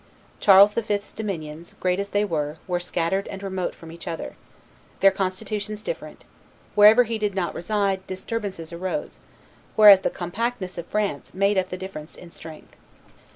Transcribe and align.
Charles 0.39 0.73
V.'s 0.73 1.11
dominions, 1.11 1.75
great 1.79 1.99
as 1.99 2.09
they 2.09 2.25
were, 2.25 2.57
were 2.67 2.79
scattered 2.79 3.27
and 3.27 3.43
remote 3.43 3.75
from 3.75 3.91
each 3.91 4.07
other; 4.07 4.33
their 4.99 5.11
constitutions 5.11 5.83
different; 5.83 6.25
wherever 6.73 7.03
he 7.03 7.19
did 7.19 7.35
not 7.35 7.53
reside, 7.53 8.07
disturbances 8.07 8.73
arose; 8.73 9.19
whereas 9.75 9.99
the 10.01 10.09
compactness 10.09 10.79
of 10.79 10.87
France 10.87 11.35
made 11.35 11.55
up 11.55 11.69
the 11.69 11.77
difference 11.77 12.15
in 12.15 12.29
the 12.29 12.35
strength. 12.35 12.75